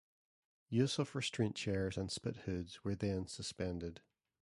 [0.71, 4.01] Use of restraint chairs and spithoods were then suspended.